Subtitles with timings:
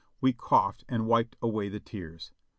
[0.19, 2.31] We coughed and wiped away the tears.